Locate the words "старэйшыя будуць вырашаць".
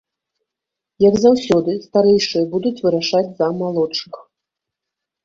1.87-3.29